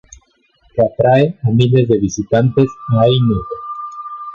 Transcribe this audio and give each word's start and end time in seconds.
Que 0.73 0.81
atrae 0.81 1.37
a 1.43 1.51
miles 1.51 1.87
de 1.87 1.99
visitantes 1.99 2.67
a 2.95 3.05
Heino. 3.05 3.37